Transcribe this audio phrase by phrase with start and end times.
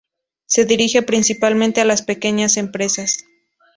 [0.47, 3.19] Se dirige principalmente a las pequeñas empresas.